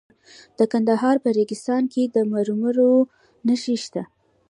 د 0.57 0.59
کندهار 0.71 1.15
په 1.23 1.29
ریګستان 1.37 1.83
کې 1.93 2.03
د 2.05 2.15
مرمرو 2.31 2.93
نښې 3.47 3.75
شته. 3.83 4.03